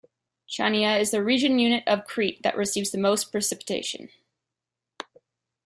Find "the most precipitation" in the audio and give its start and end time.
2.89-4.09